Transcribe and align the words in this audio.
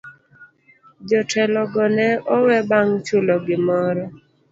Jotelo 1.07 1.61
go 1.73 1.85
ne 1.95 2.07
owe 2.35 2.57
bang' 2.69 2.95
chulo 3.05 3.35
gimoro. 3.45 4.05